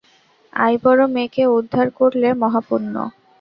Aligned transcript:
আইবড়ো 0.53 1.05
মেয়েকে 1.07 1.43
উদ্ধার 1.57 1.87
করলে 1.99 2.27
মহাপুণ্য। 2.41 2.95